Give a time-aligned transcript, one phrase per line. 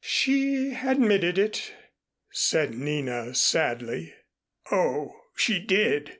[0.00, 1.72] "She admitted it,"
[2.30, 4.14] said Nina sadly.
[4.70, 6.18] "Oh, she did!